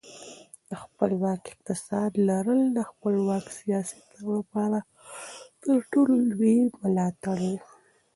[0.69, 4.03] د خپلواک اقتصاد لرل د خپلواک سیاست
[4.35, 4.79] لپاره
[5.63, 7.57] تر ټولو لوی ملاتړ دی.